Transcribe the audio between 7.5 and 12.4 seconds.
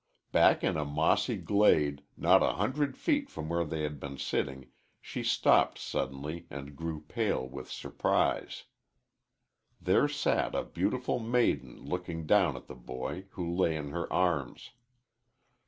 surprise. There sat a beautiful maiden looking